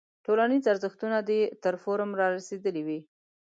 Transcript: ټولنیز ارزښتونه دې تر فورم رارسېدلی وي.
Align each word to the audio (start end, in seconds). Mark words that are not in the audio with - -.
ټولنیز 0.25 0.63
ارزښتونه 0.73 1.17
دې 1.29 1.41
تر 1.63 1.73
فورم 1.83 2.11
رارسېدلی 2.21 2.81
وي. 2.87 2.99